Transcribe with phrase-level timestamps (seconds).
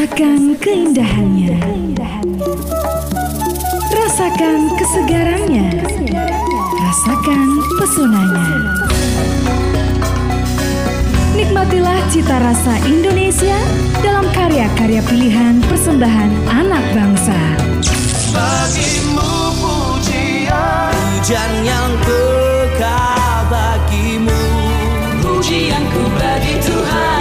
[0.00, 1.60] Rasakan keindahannya.
[3.92, 5.68] Rasakan kesegarannya.
[6.72, 8.48] Rasakan pesonanya.
[11.36, 13.60] Nikmatilah cita rasa Indonesia
[14.00, 17.36] dalam karya-karya pilihan persembahan anak bangsa.
[18.32, 24.44] Bagimu pujian Pujian yang kekal bagimu
[25.20, 27.19] Pujianku bagi Tuhan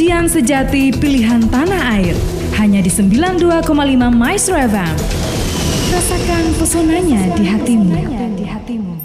[0.00, 2.16] Pujian sejati pilihan tanah air
[2.56, 3.68] hanya di 92,5
[4.08, 4.96] Maestro FM.
[5.92, 7.92] Rasakan pesonanya di hatimu.
[8.32, 8.96] Di hatimu.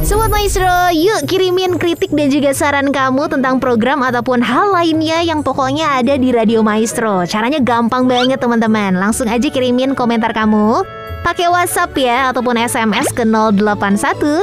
[0.00, 5.44] Sobat Maestro, yuk kirimin kritik dan juga saran kamu tentang program ataupun hal lainnya yang
[5.44, 7.28] pokoknya ada di Radio Maestro.
[7.28, 8.96] Caranya gampang banget teman-teman.
[8.96, 10.95] Langsung aja kirimin komentar kamu.
[11.26, 13.26] Pakai WhatsApp ya ataupun SMS ke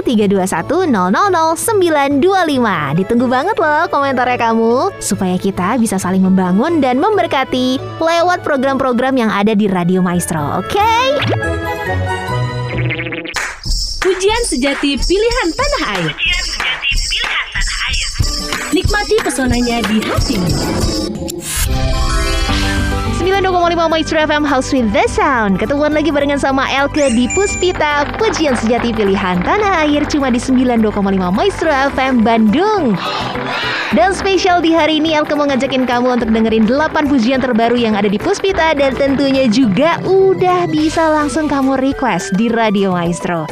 [0.04, 3.00] 081321000925.
[3.00, 9.32] Ditunggu banget loh komentarnya kamu supaya kita bisa saling membangun dan memberkati lewat program-program yang
[9.32, 10.60] ada di Radio Maestro.
[10.60, 10.84] Oke?
[14.04, 16.12] Pujian sejati pilihan tanah air.
[18.76, 20.52] Nikmati pesonanya di hatimu.
[23.54, 25.62] 92,5 Maestro FM House with the Sound.
[25.62, 28.02] Ketemuan lagi barengan sama Elke di Puspita.
[28.18, 30.90] Pujian sejati pilihan tanah air Cuma di 92,5
[31.30, 32.98] Maestro FM Bandung.
[33.94, 37.94] Dan spesial di hari ini Elke mau ngajakin kamu untuk dengerin 8 pujian terbaru yang
[37.94, 38.74] ada di Puspita.
[38.74, 43.46] Dan tentunya juga udah bisa langsung kamu request di Radio Maestro.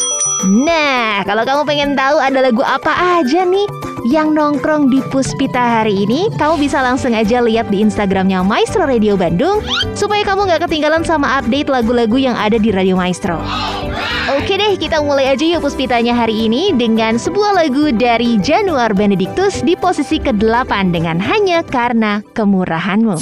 [0.50, 6.08] Nah, kalau kamu pengen tahu ada lagu apa aja nih yang nongkrong di Puspita hari
[6.08, 9.62] ini, kamu bisa langsung aja lihat di Instagramnya Maestro Radio Bandung
[9.94, 13.38] supaya kamu nggak ketinggalan sama update lagu-lagu yang ada di Radio Maestro.
[14.32, 19.60] Oke deh, kita mulai aja yuk Puspitanya hari ini dengan sebuah lagu dari Januar Benedictus
[19.62, 23.20] di posisi ke-8 dengan Hanya Karena Kemurahanmu.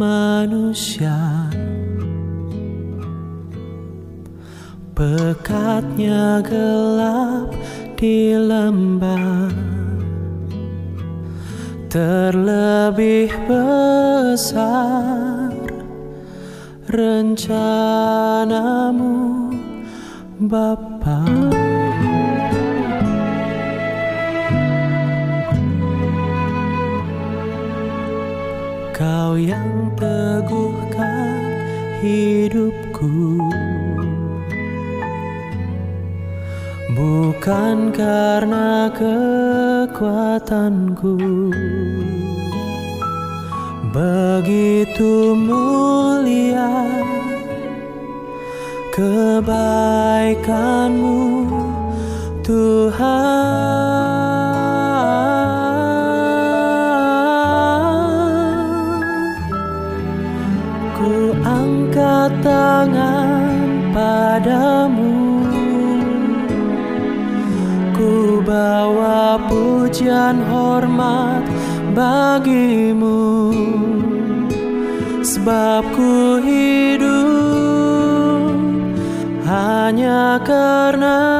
[0.00, 1.44] Manusia
[4.96, 7.52] Pekatnya gelap
[8.00, 9.52] di lembah
[11.92, 15.52] Terlebih besar
[16.88, 18.00] rencanamu
[20.40, 21.28] Bapa.
[32.00, 33.36] Hidupku.
[36.96, 41.16] Bukan karena kekuatanku.
[43.90, 46.86] Begitu mulia
[48.94, 51.18] Kebaikanmu
[52.46, 54.29] Tuhan
[62.42, 65.16] tangan padamu.
[67.96, 71.46] Ku bawa pujian hormat
[71.96, 73.54] bagimu.
[75.24, 77.30] Sebab ku hidup
[79.48, 81.39] hanya karena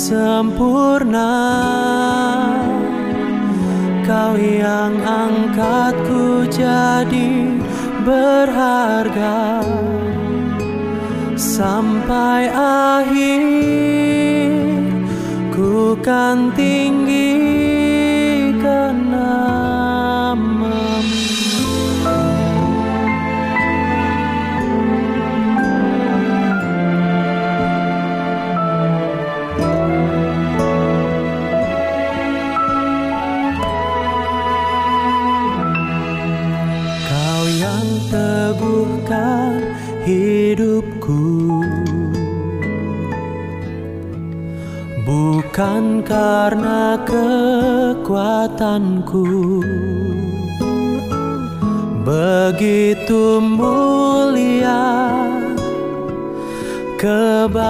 [0.00, 1.36] sempurna.
[4.08, 7.60] Kau yang angkatku jadi
[8.08, 9.60] berharga.
[11.36, 13.44] Sampai akhir
[15.52, 17.49] ku kan tinggikan
[52.06, 54.82] Begitu mulia
[57.02, 57.60] kebaikanmu.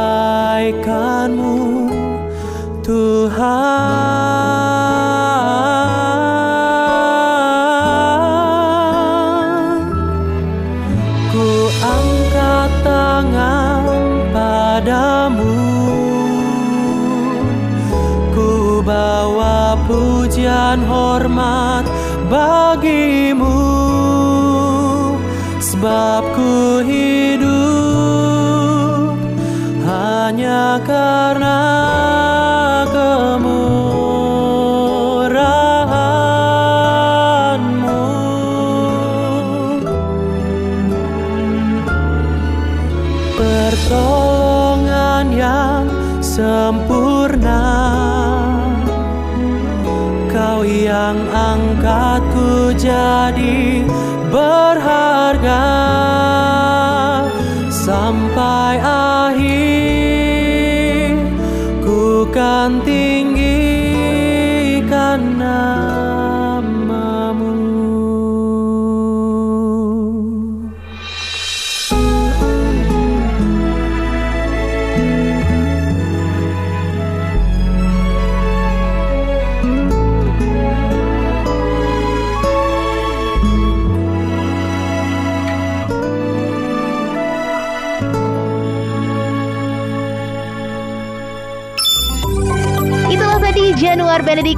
[57.90, 58.99] Sampai akhir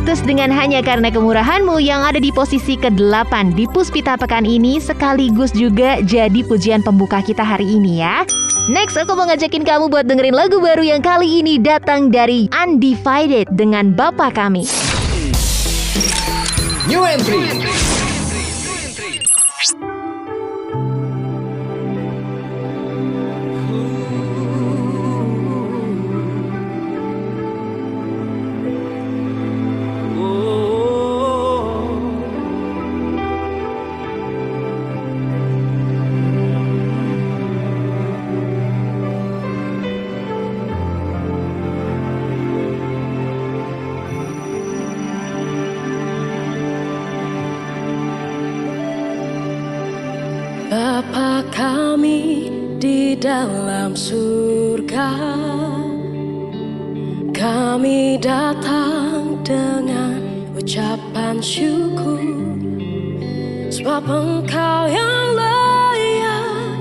[0.02, 5.54] Benedictus dengan hanya karena kemurahanmu yang ada di posisi ke-8 di Puspita pekan ini sekaligus
[5.54, 8.26] juga jadi pujian pembuka kita hari ini ya.
[8.66, 13.54] Next aku mau ngajakin kamu buat dengerin lagu baru yang kali ini datang dari Undivided
[13.54, 14.66] dengan Bapak Kami.
[16.90, 17.81] New entry.
[54.73, 55.13] Surga.
[57.37, 60.17] Kami datang dengan
[60.57, 62.25] ucapan syukur.
[63.69, 66.77] Sebab engkau yang layak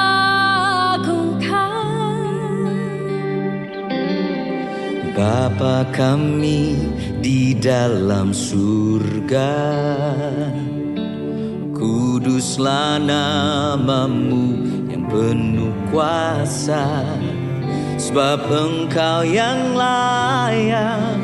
[5.13, 6.81] Bapa kami
[7.21, 9.53] di dalam surga
[12.39, 17.03] Kuduslah namamu yang penuh kuasa
[17.99, 21.19] Sebab engkau yang layak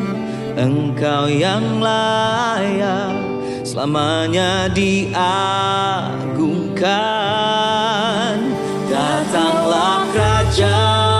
[0.59, 3.15] Engkau yang layak
[3.63, 5.15] Selamanya diagungkan.
[8.91, 11.14] Datanglah kerajaanmu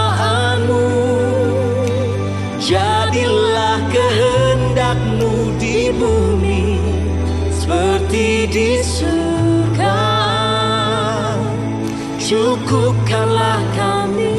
[12.36, 14.36] Cukupkanlah kami.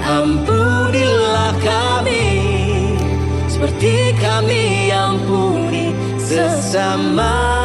[0.00, 2.24] Ampunilah kami.
[3.52, 7.59] Seperti kami ampuni Sesama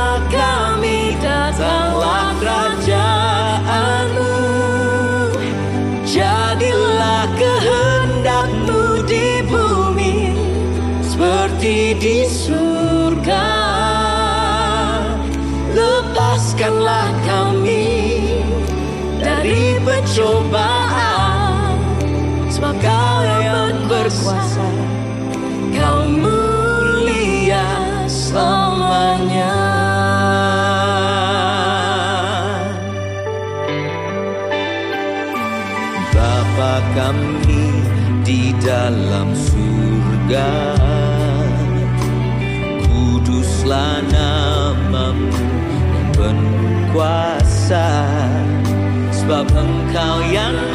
[20.06, 21.82] Pencobaan
[22.54, 24.70] Sebab kau yang berkuasa.
[25.74, 27.66] Kau mulia
[28.06, 29.58] selamanya.
[36.14, 37.66] Bapa kami
[38.22, 40.54] di dalam surga.
[42.86, 45.34] Kuduslah namamu
[45.98, 48.15] yang penuh kuasa
[49.26, 50.75] Sebab engkau yang layak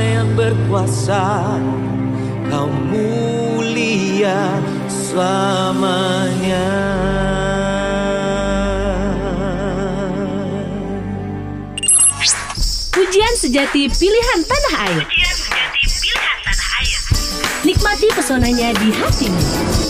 [0.00, 1.58] yang berkuasa
[2.48, 6.68] Kau mulia selamanya
[12.94, 15.02] Pujian sejati pilihan tanah air.
[17.66, 19.83] Nikmati pesonanya di hatimu.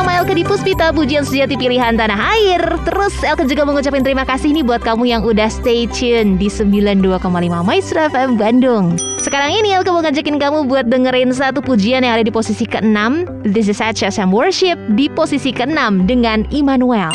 [0.00, 2.64] Sama Elke di Puspita Pujian Sejati Pilihan Tanah Air.
[2.88, 7.20] Terus Elke juga mengucapkan terima kasih nih buat kamu yang udah stay tune di 92,5
[7.60, 8.96] Maestro FM Bandung.
[9.20, 13.28] Sekarang ini Elke mau ngajakin kamu buat dengerin satu pujian yang ada di posisi ke-6
[13.44, 17.12] This is HSM Worship di posisi ke-6 dengan Immanuel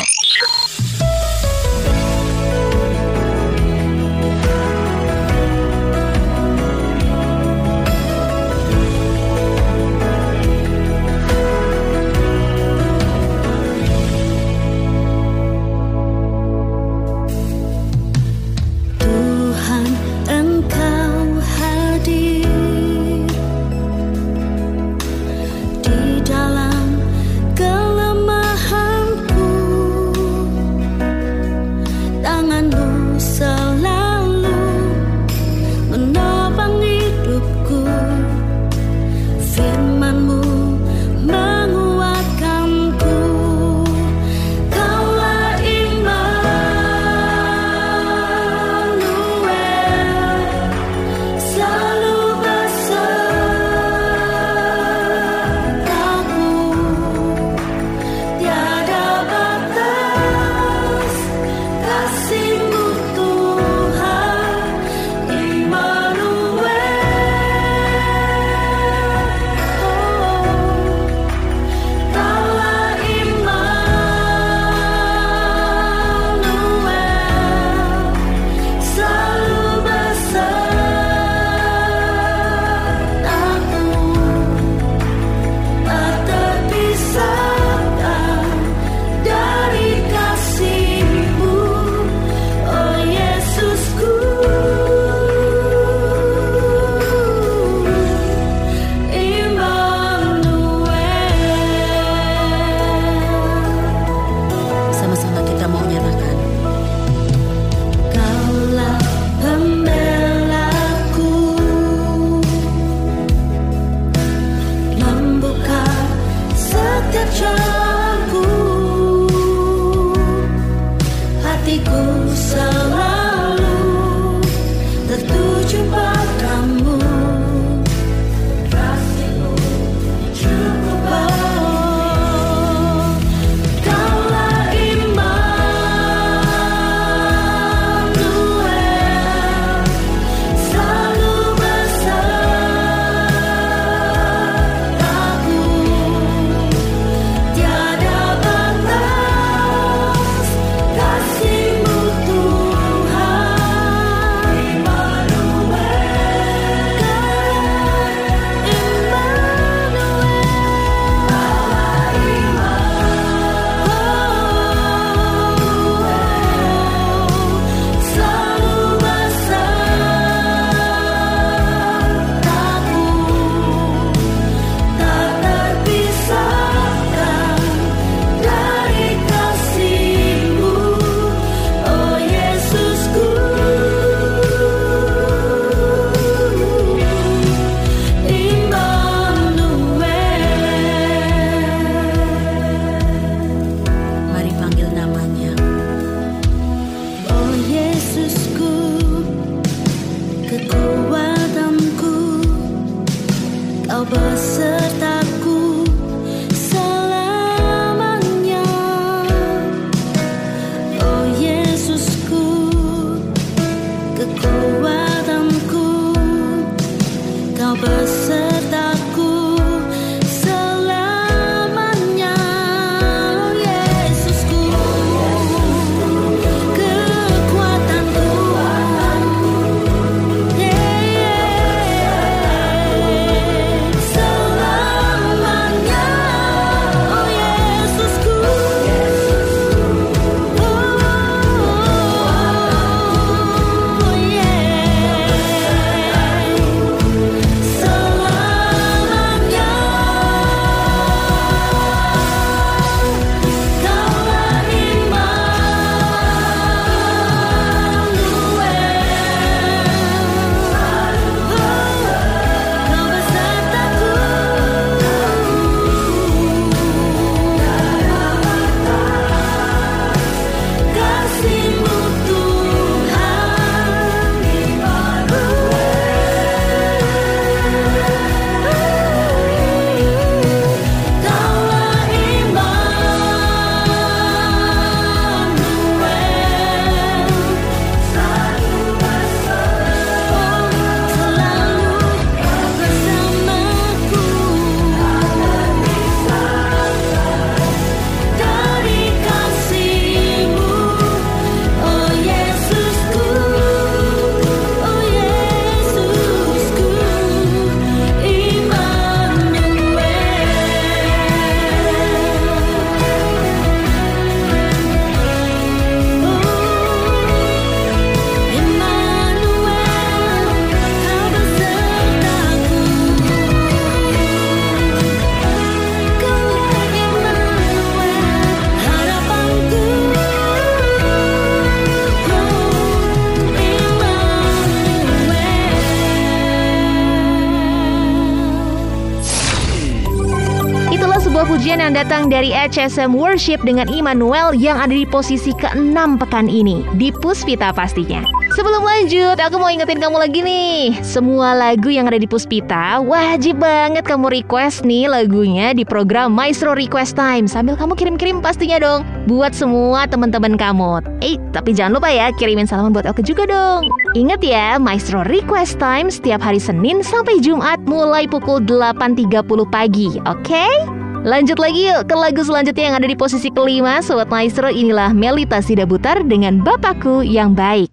[341.46, 346.82] pujian yang datang dari HSM Worship dengan Immanuel yang ada di posisi ke-6 pekan ini.
[346.98, 348.26] Di Puspita pastinya.
[348.58, 350.98] Sebelum lanjut, aku mau ingetin kamu lagi nih.
[351.06, 356.74] Semua lagu yang ada di Puspita wajib banget kamu request nih lagunya di program Maestro
[356.74, 357.46] Request Time.
[357.46, 359.06] Sambil kamu kirim-kirim pastinya dong.
[359.30, 360.98] Buat semua teman-teman kamu.
[361.22, 363.86] Eh, tapi jangan lupa ya kirimin salaman buat aku juga dong.
[364.18, 371.05] Ingat ya, Maestro Request Time setiap hari Senin sampai Jumat mulai pukul 8.30 pagi, oke?
[371.26, 375.58] Lanjut lagi yuk ke lagu selanjutnya yang ada di posisi kelima Sobat Maestro inilah Melita
[375.58, 377.90] Sidabutar dengan Bapakku yang Baik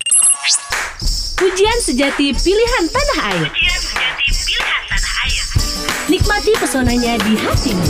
[1.41, 3.49] Pujian sejati pilihan tanah air.
[6.13, 7.87] Nikmati pesonanya di hatimu.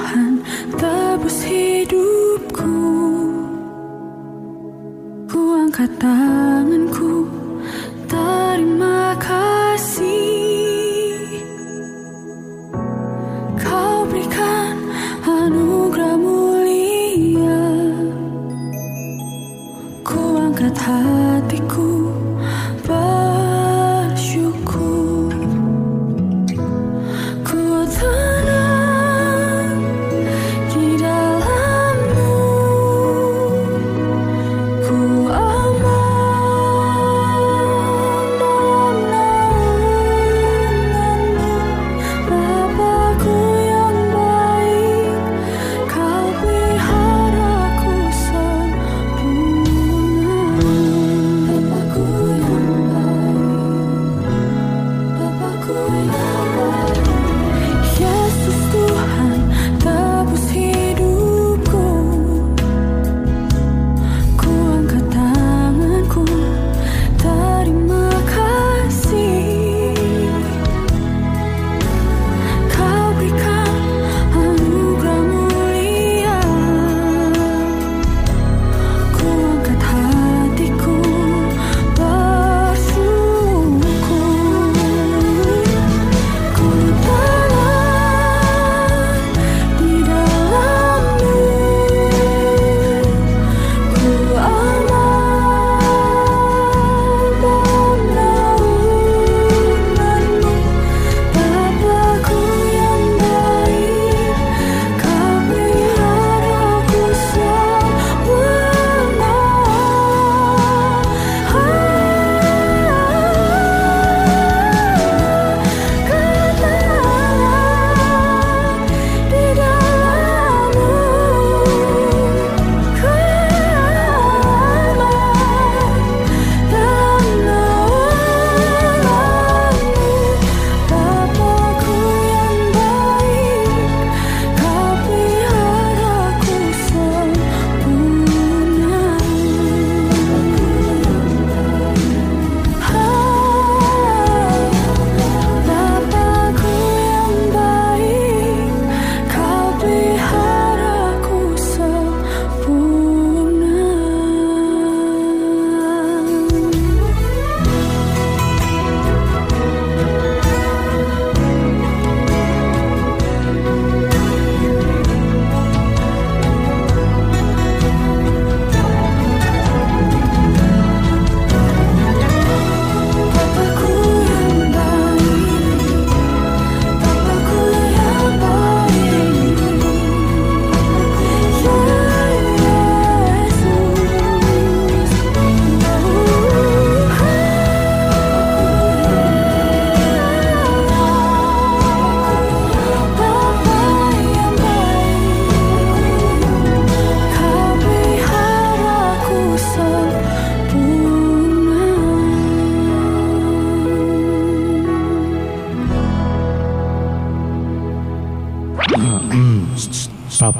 [0.00, 0.40] Tuhan
[0.80, 2.72] tebus hidupku.
[5.28, 6.39] Ku angkat tanganku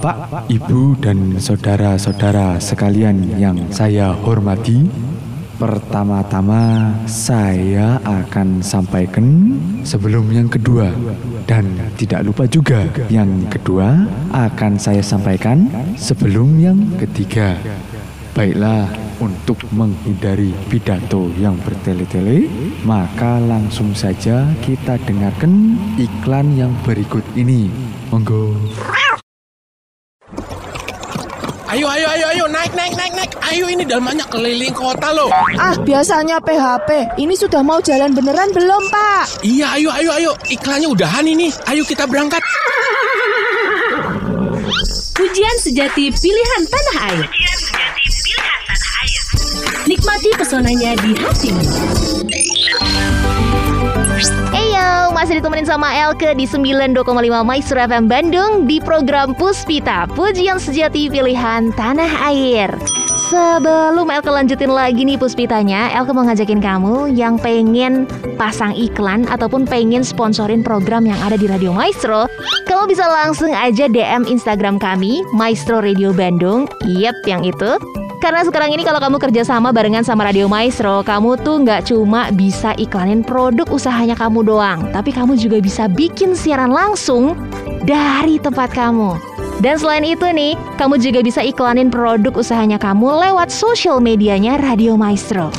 [0.00, 4.88] Bapak, Ibu, dan saudara-saudara sekalian yang saya hormati,
[5.60, 9.52] Pertama-tama saya akan sampaikan
[9.84, 10.88] sebelum yang kedua
[11.44, 15.68] dan tidak lupa juga yang kedua akan saya sampaikan
[16.00, 17.60] sebelum yang ketiga.
[18.32, 18.88] Baiklah,
[19.20, 22.48] untuk menghindari pidato yang bertele-tele,
[22.88, 27.68] maka langsung saja kita dengarkan iklan yang berikut ini.
[28.08, 28.56] Monggo.
[32.00, 33.32] Ayo, ayo, ayo, naik, naik, naik, naik.
[33.44, 35.28] Ayo ini dalmannya keliling kota loh.
[35.60, 37.20] Ah, biasanya PHP.
[37.20, 39.44] Ini sudah mau jalan beneran belum, Pak?
[39.44, 40.32] Iya, ayo, ayo, ayo.
[40.48, 41.52] Iklannya udahan ini.
[41.68, 42.40] Ayo kita berangkat.
[45.12, 47.24] Pujian sejati pilihan tanah air.
[49.84, 51.64] Nikmati pesonanya di hatimu.
[55.10, 57.02] Eyo, masih ditemenin sama Elke di 92,5
[57.42, 62.70] Maestro FM Bandung di program Puspita, Pujian Sejati Pilihan Tanah Air.
[63.26, 68.06] Sebelum Elke lanjutin lagi nih Puspitanya, Elke mau ngajakin kamu yang pengen
[68.38, 72.30] pasang iklan ataupun pengen sponsorin program yang ada di Radio Maestro,
[72.70, 76.70] kamu bisa langsung aja DM Instagram kami, Maestro Radio Bandung.
[76.86, 77.82] Yep, yang itu.
[78.20, 82.28] Karena sekarang ini kalau kamu kerja sama barengan sama Radio Maestro, kamu tuh nggak cuma
[82.28, 87.32] bisa iklanin produk usahanya kamu doang, tapi kamu juga bisa bikin siaran langsung
[87.88, 89.29] dari tempat kamu.
[89.60, 94.96] Dan selain itu nih, kamu juga bisa iklanin produk usahanya kamu lewat sosial medianya Radio
[94.96, 95.52] Maestro.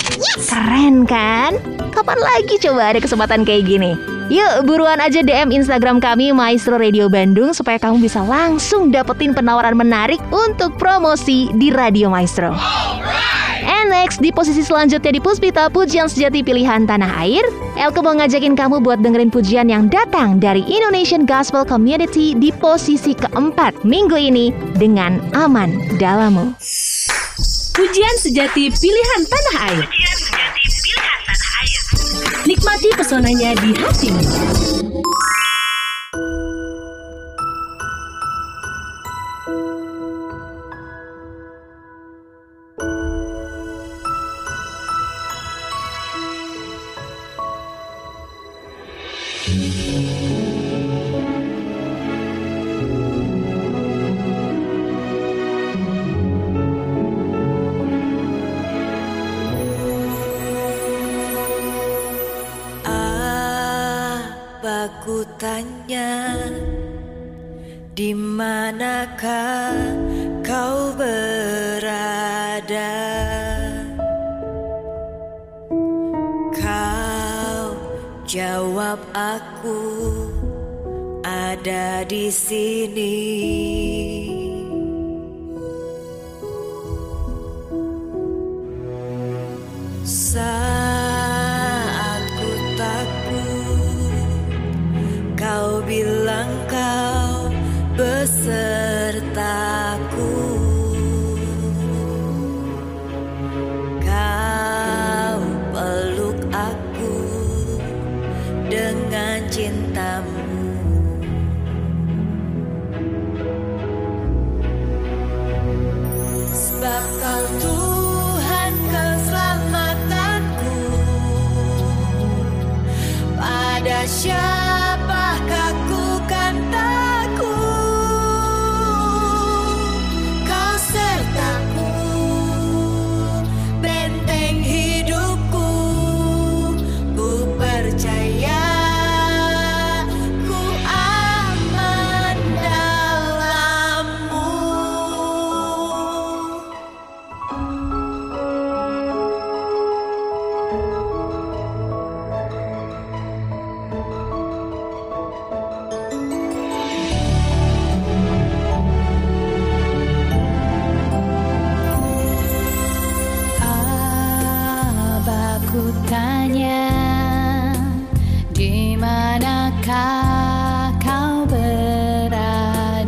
[0.49, 1.53] Keren kan?
[1.93, 3.93] Kapan lagi coba ada kesempatan kayak gini?
[4.33, 9.77] Yuk buruan aja DM Instagram kami Maestro Radio Bandung supaya kamu bisa langsung dapetin penawaran
[9.77, 12.57] menarik untuk promosi di Radio Maestro.
[13.60, 13.60] And
[13.91, 17.43] next, di posisi selanjutnya di Puspita Pujian Sejati Pilihan Tanah Air,
[17.75, 23.11] Elke mau ngajakin kamu buat dengerin pujian yang datang dari Indonesian Gospel Community di posisi
[23.11, 26.55] keempat minggu ini dengan Aman Dalammu.
[27.75, 29.85] Pujian sejati pilihan tanah air.
[32.47, 34.23] Nikmati pesonanya di hatimu.
[70.41, 71.29] Kau berada?
[76.57, 77.77] Kau
[78.25, 79.77] jawab aku
[81.21, 83.21] ada di sini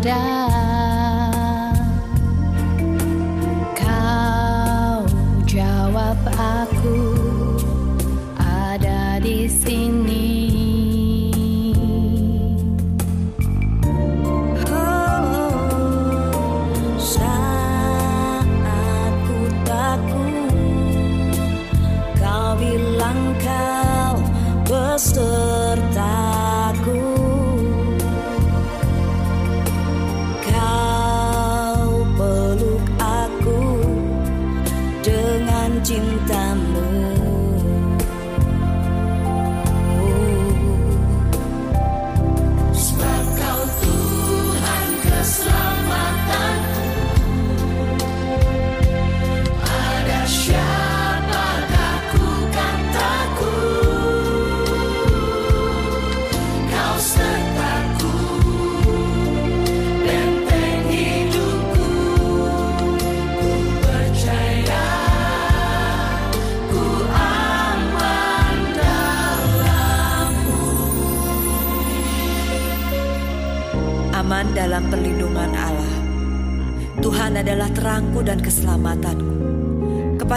[0.04, 0.33] berada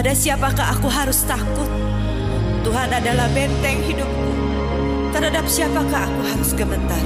[0.07, 1.67] Kepada siapakah aku harus takut?
[2.63, 4.31] Tuhan adalah benteng hidupku.
[5.11, 7.03] Terhadap siapakah aku harus gemetar?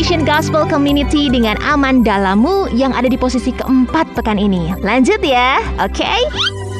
[0.00, 4.72] Indonesian Gospel Community dengan Aman Dalammu yang ada di posisi keempat pekan ini.
[4.80, 6.08] Lanjut ya, oke?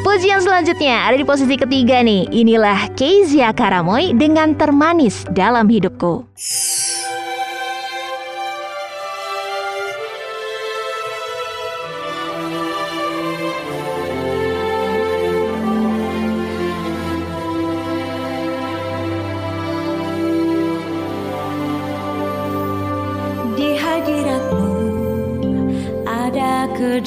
[0.00, 2.32] Pujian selanjutnya ada di posisi ketiga nih.
[2.32, 6.24] Inilah Kezia Karamoy dengan Termanis Dalam Hidupku.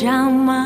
[0.04, 0.63] Ada kedamaian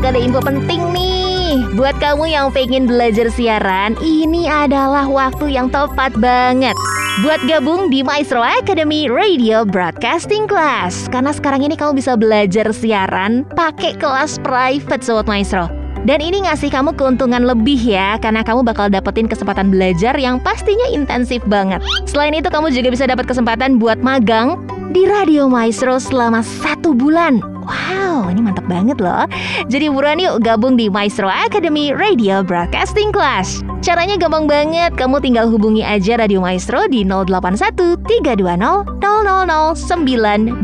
[0.00, 1.76] LK ada info penting nih.
[1.76, 6.72] Buat kamu yang pengen belajar siaran, ini adalah waktu yang tepat banget.
[7.20, 13.44] Buat gabung di Maestro Academy Radio Broadcasting Class Karena sekarang ini kamu bisa belajar siaran
[13.52, 15.68] pakai kelas private Sobat Maestro
[16.08, 20.88] dan ini ngasih kamu keuntungan lebih ya Karena kamu bakal dapetin kesempatan belajar yang pastinya
[20.88, 24.64] intensif banget Selain itu kamu juga bisa dapat kesempatan buat magang
[24.96, 29.30] di Radio Maestro selama satu bulan Wow, ini mantap banget loh.
[29.70, 33.62] Jadi buruan yuk gabung di Maestro Academy Radio Broadcasting Class.
[33.78, 40.60] Caranya gampang banget, kamu tinggal hubungi aja Radio Maestro di 081 320 000 925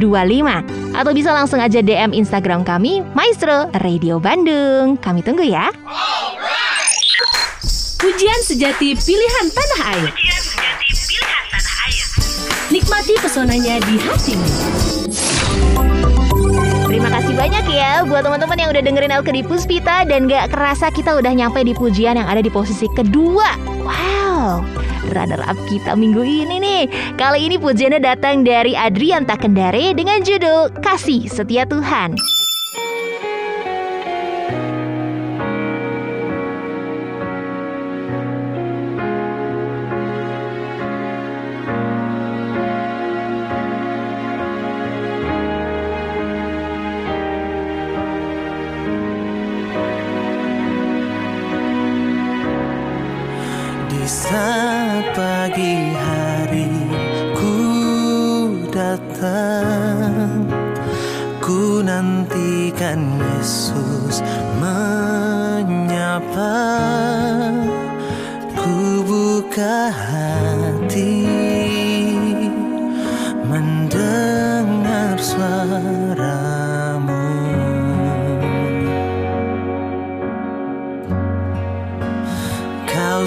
[0.96, 4.98] Atau bisa langsung aja DM Instagram kami Maestro Radio Bandung.
[4.98, 5.70] Kami tunggu ya.
[7.96, 10.10] Pujian sejati pilihan tanah air.
[12.66, 14.50] Nikmati pesonanya di hatimu.
[17.36, 21.36] Banyak ya buat teman-teman yang udah dengerin Elke di Puspita dan gak kerasa kita udah
[21.36, 23.52] nyampe di pujian yang ada di posisi kedua.
[23.84, 24.64] Wow,
[25.12, 26.82] runner up kita minggu ini nih.
[27.20, 32.16] Kali ini pujiannya datang dari Adrian Takendare dengan judul Kasih Setia Tuhan.
[54.06, 56.70] Saat pagi hari
[57.34, 57.58] ku
[58.70, 60.46] datang
[61.42, 64.22] Ku nantikan Yesus
[64.62, 66.54] menyapa.
[68.54, 71.26] Ku buka hati
[73.50, 77.26] Mendengar suaramu.
[82.86, 83.26] Kau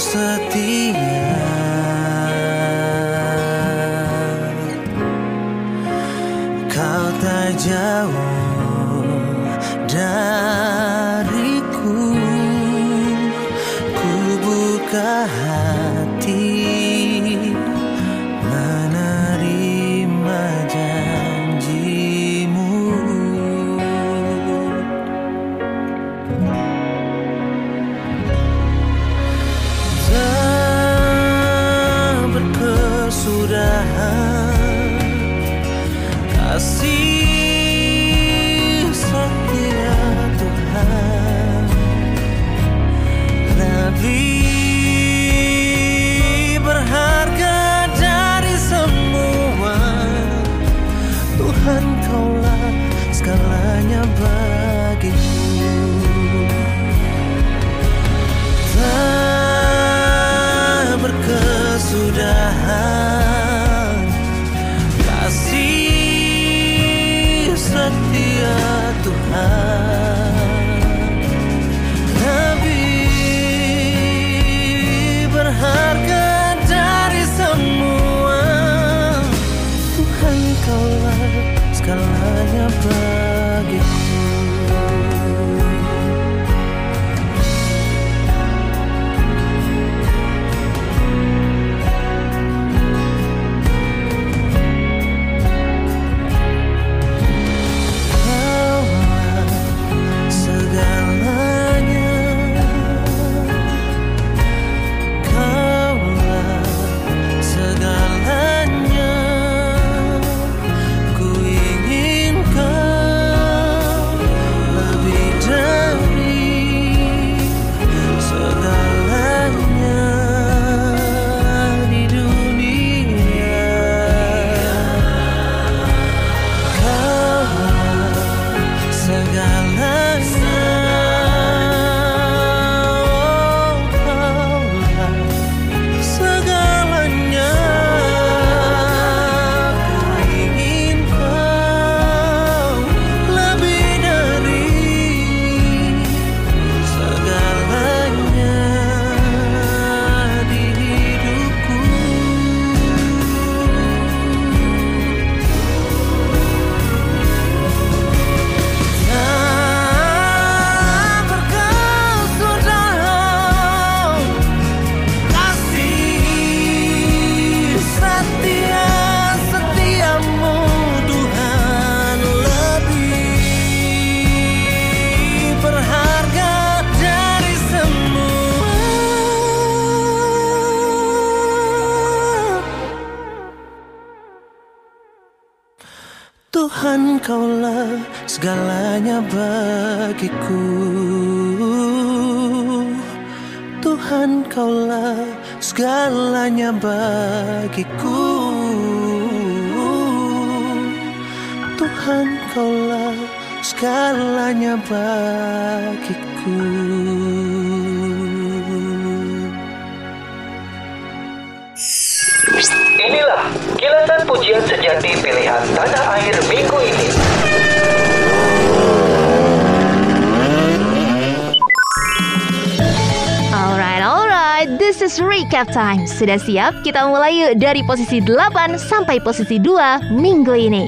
[225.60, 226.08] recap time.
[226.08, 226.72] Sudah siap?
[226.88, 230.88] Kita mulai yuk dari posisi 8 sampai posisi 2 minggu ini.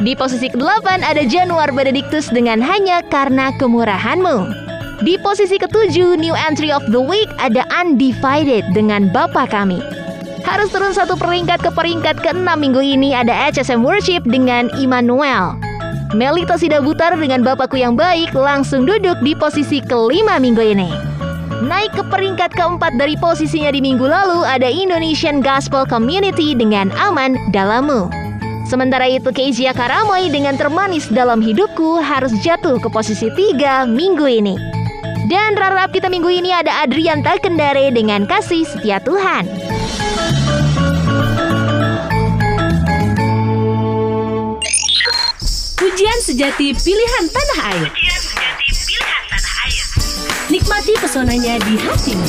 [0.00, 4.48] Di posisi ke-8 ada Januar Benedictus dengan Hanya Karena Kemurahanmu.
[5.04, 9.76] Di posisi ke-7, new entry of the week ada Undivided dengan Bapa Kami.
[10.40, 15.60] Harus turun satu peringkat ke peringkat ke-6 minggu ini ada HSM Worship dengan Immanuel.
[16.16, 21.17] Melita Sidabutar dengan Bapakku yang Baik langsung duduk di posisi kelima minggu ini.
[21.58, 27.34] Naik ke peringkat keempat dari posisinya di minggu lalu ada Indonesian Gospel Community dengan Aman
[27.50, 28.06] Dalammu.
[28.70, 34.54] Sementara itu Kezia Karamoy dengan Termanis Dalam Hidupku harus jatuh ke posisi tiga minggu ini.
[35.26, 39.50] Dan rarap kita minggu ini ada Adrian Takendare dengan Kasih Setia Tuhan.
[45.74, 47.90] Pujian sejati pilihan tanah air.
[50.48, 52.28] Nikmati pesonanya di hatimu.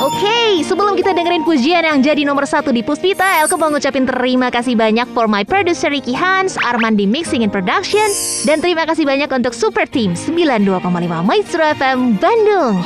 [0.00, 4.48] Oke, sebelum kita dengerin pujian yang jadi nomor satu di Puspita, Elke mau ngucapin terima
[4.48, 8.08] kasih banyak for my producer Ricky Hans, Arman di Mixing and Production,
[8.48, 10.88] dan terima kasih banyak untuk Super Team 92,5
[11.20, 12.80] Maestro FM Bandung.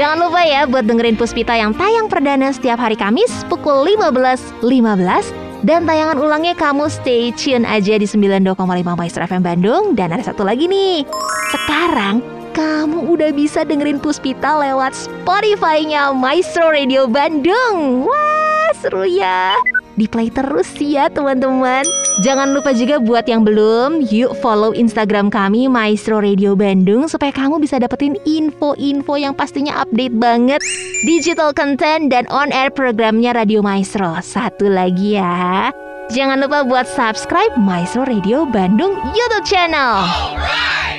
[0.00, 5.88] Jangan lupa ya buat dengerin Puspita yang tayang perdana setiap hari Kamis pukul 15.15 dan
[5.88, 8.52] tayangan ulangnya kamu stay tune aja di 92,5
[8.84, 11.08] Maestro FM Bandung dan ada satu lagi nih.
[11.50, 12.20] Sekarang
[12.52, 18.04] kamu udah bisa dengerin Puspita lewat Spotify-nya Maestro Radio Bandung.
[18.04, 19.56] Wah, seru ya.
[19.94, 21.86] Di play terus ya teman-teman.
[22.22, 27.62] Jangan lupa juga buat yang belum, yuk follow Instagram kami Maestro Radio Bandung supaya kamu
[27.62, 30.62] bisa dapetin info-info yang pastinya update banget
[31.06, 34.18] digital content dan on air programnya Radio Maestro.
[34.18, 35.70] Satu lagi ya.
[36.10, 40.04] Jangan lupa buat subscribe Maestro Radio Bandung YouTube channel.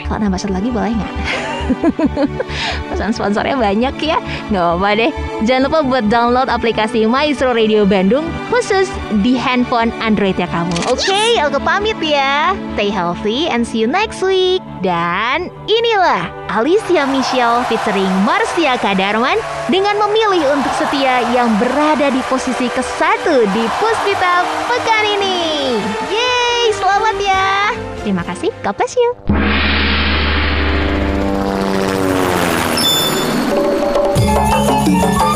[0.08, 1.14] Kalau nambah satu lagi boleh nggak?
[2.96, 4.24] Pesan sponsornya banyak ya.
[4.48, 5.12] Nggak apa-apa deh.
[5.43, 8.88] Jangan lupa buat download aplikasi Maestro Radio Bandung Khusus
[9.20, 10.72] di handphone Android ya kamu.
[10.88, 12.56] Oke, okay, aku pamit ya.
[12.80, 14.64] Stay healthy and see you next week.
[14.80, 22.70] Dan inilah Alicia Michelle featuring Marcia Kadarman Dengan memilih untuk setia yang berada di posisi
[22.70, 25.82] ke satu di Puspita pekan ini.
[26.08, 27.74] Yeay, selamat ya.
[28.06, 29.45] Terima kasih, God bless you
[34.86, 35.34] Pujian